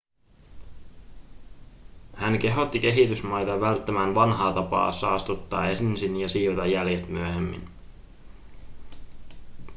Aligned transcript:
hän 2.15 2.39
kehotti 2.39 2.79
kehitysmaita 2.79 3.59
välttämään 3.61 4.15
vanhaa 4.15 4.53
tapaa 4.53 4.91
saastuttaa 4.91 5.69
ensin 5.69 6.17
ja 6.17 6.29
siivota 6.29 6.65
jäljet 6.67 7.09
myöhemmin 7.09 7.67